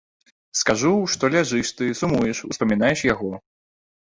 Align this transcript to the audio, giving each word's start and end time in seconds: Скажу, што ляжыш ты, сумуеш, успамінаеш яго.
Скажу, 0.61 0.93
што 1.15 1.29
ляжыш 1.35 1.67
ты, 1.83 1.91
сумуеш, 2.01 2.37
успамінаеш 2.49 2.99
яго. 3.13 3.31